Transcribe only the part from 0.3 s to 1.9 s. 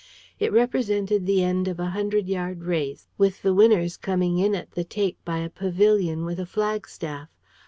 It represented the end of